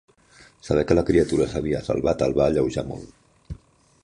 Saber 0.67 0.85
que 0.91 0.97
la 0.99 1.03
criatura 1.11 1.47
s'havia 1.51 1.83
salvat 1.91 2.27
el 2.29 2.37
va 2.41 2.49
alleujar 2.51 2.89
molt. 2.93 3.57